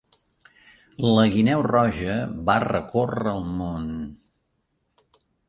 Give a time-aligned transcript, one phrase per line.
[1.07, 2.15] La guineu roja
[2.49, 3.87] va recórrer el món.